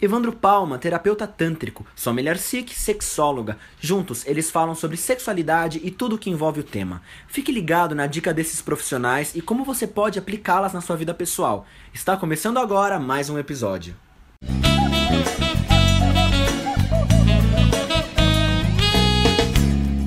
[0.00, 3.58] Evandro Palma, terapeuta tântrico, Sommelier Sikh, sexóloga.
[3.80, 7.02] Juntos, eles falam sobre sexualidade e tudo o que envolve o tema.
[7.26, 11.66] Fique ligado na dica desses profissionais e como você pode aplicá-las na sua vida pessoal.
[11.92, 13.96] Está começando agora mais um episódio.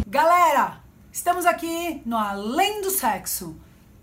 [0.07, 0.77] Galera,
[1.11, 3.57] estamos aqui no Além do Sexo.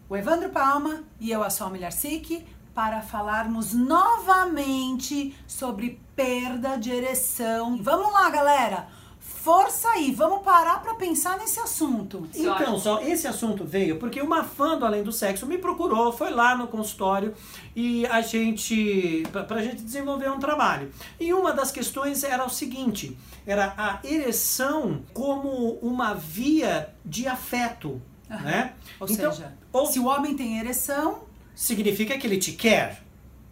[0.06, 2.44] O Evandro Palma e eu, a Sommelier Sikh,
[2.78, 7.76] para falarmos novamente sobre perda de ereção.
[7.82, 8.86] Vamos lá, galera!
[9.18, 12.28] Força aí, vamos parar para pensar nesse assunto.
[12.32, 16.30] Então, só esse assunto veio porque uma fã do Além do Sexo me procurou, foi
[16.30, 17.34] lá no consultório
[17.74, 20.92] e a gente, pra gente desenvolver um trabalho.
[21.18, 28.00] E uma das questões era o seguinte, era a ereção como uma via de afeto,
[28.30, 28.74] né?
[29.00, 31.26] Ou Então, seja, ou- se o homem tem ereção,
[31.58, 33.02] Significa que ele te quer?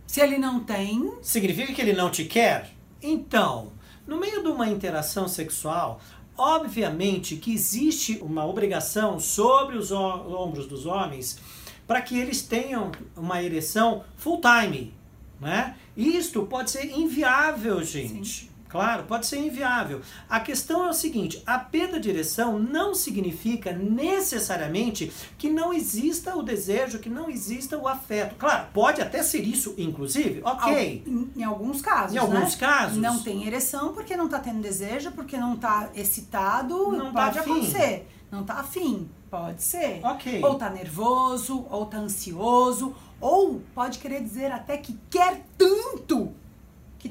[0.06, 2.70] se ele não tem, Significa que ele não te quer?
[3.02, 3.72] Então,
[4.06, 6.00] no meio de uma interação sexual,
[6.38, 11.40] obviamente que existe uma obrigação sobre os ombros dos homens
[11.84, 14.94] para que eles tenham uma ereção full time,
[15.40, 15.76] né?
[15.96, 18.48] Isto pode ser inviável, gente.
[18.68, 20.00] Claro, pode ser inviável.
[20.28, 26.36] A questão é o seguinte: a perda de ereção não significa necessariamente que não exista
[26.36, 28.34] o desejo, que não exista o afeto.
[28.36, 31.04] Claro, pode até ser isso, inclusive, ok.
[31.06, 32.58] em, em alguns casos, Em alguns né?
[32.60, 32.98] casos.
[32.98, 37.38] não tem ereção porque não tá tendo desejo, porque não tá excitado, Não tá pode
[37.38, 37.50] afim.
[37.52, 38.08] acontecer.
[38.30, 40.00] Não tá afim, pode ser.
[40.02, 40.42] Ok.
[40.44, 46.34] Ou tá nervoso, ou tá ansioso, ou pode querer dizer até que quer tanto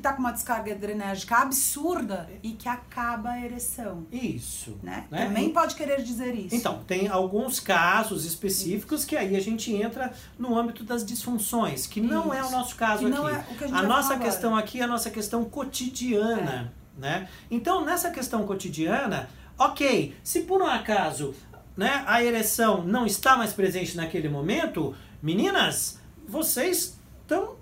[0.05, 4.77] tá com uma descarga adrenérgica absurda e que acaba a ereção, Isso.
[4.83, 5.05] né?
[5.09, 5.25] né?
[5.25, 6.53] Também pode querer dizer isso.
[6.53, 11.99] Então, tem alguns casos específicos que aí a gente entra no âmbito das disfunções, que
[11.99, 12.51] não é o Isso.
[12.51, 13.15] nosso caso aqui.
[13.15, 14.63] é a a nossa questão agora.
[14.63, 17.27] aqui é a nossa questão cotidiana, né?
[17.49, 21.33] Então, nessa questão cotidiana, ok, se por um acaso
[21.75, 27.55] né, a ereção não está mais presente naquele momento, meninas, vocês estão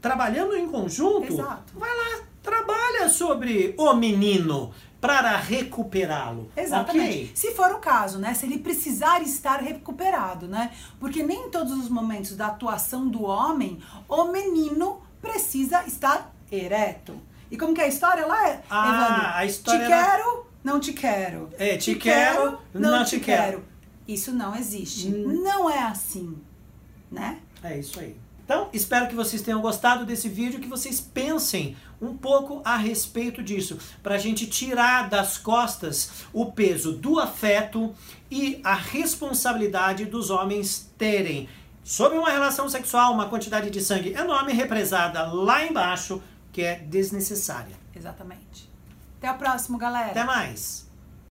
[0.00, 1.32] trabalhando em conjunto.
[1.32, 1.72] Exato.
[1.78, 6.50] Vai lá, trabalha sobre o menino para recuperá-lo.
[6.56, 7.06] Exatamente.
[7.24, 7.30] ok?
[7.34, 8.34] Se for o caso, né?
[8.34, 10.72] Se ele precisar estar recuperado, né?
[10.98, 13.78] Porque nem em todos os momentos da atuação do homem,
[14.08, 17.18] o menino precisa estar ereto.
[17.50, 18.60] E como que é a história lá?
[18.70, 19.26] Ah, Evandro?
[19.36, 21.48] a história Te era- quero, não te quero.
[21.58, 23.64] É, te quero, não te quero.
[24.06, 25.08] Isso não existe.
[25.08, 25.40] Hum.
[25.42, 26.36] Não é assim,
[27.10, 27.38] né?
[27.62, 28.16] É isso aí.
[28.50, 33.44] Então, espero que vocês tenham gostado desse vídeo, que vocês pensem um pouco a respeito
[33.44, 37.94] disso, para a gente tirar das costas o peso do afeto
[38.28, 41.48] e a responsabilidade dos homens terem
[41.84, 47.76] sobre uma relação sexual uma quantidade de sangue enorme represada lá embaixo, que é desnecessária.
[47.94, 48.68] Exatamente.
[49.18, 50.10] Até o próximo, galera.
[50.10, 50.89] Até mais!